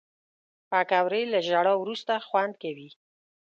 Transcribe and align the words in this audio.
پکورې 0.69 1.21
له 1.33 1.39
ژړا 1.47 1.73
وروسته 1.79 2.13
خوند 2.27 2.53
کوي 2.63 2.89